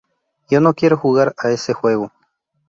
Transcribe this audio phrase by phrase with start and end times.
[0.49, 2.11] Yo no quiero jugar a ese juego".